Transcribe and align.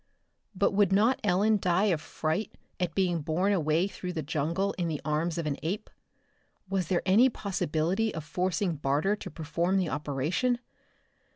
But 0.55 0.71
would 0.71 0.91
not 0.91 1.19
Ellen 1.23 1.59
die 1.61 1.93
of 1.93 2.01
fright 2.01 2.57
at 2.79 2.95
being 2.95 3.21
borne 3.21 3.53
away 3.53 3.87
through 3.87 4.13
the 4.13 4.23
jungle 4.23 4.73
in 4.79 4.87
the 4.87 4.99
arms 5.05 5.37
of 5.37 5.45
an 5.45 5.57
ape? 5.61 5.91
Was 6.67 6.87
there 6.87 7.03
any 7.05 7.29
possibility 7.29 8.11
of 8.11 8.23
forcing 8.23 8.77
Barter 8.77 9.15
to 9.17 9.29
perform 9.29 9.77
the 9.77 9.89
operation? 9.89 10.57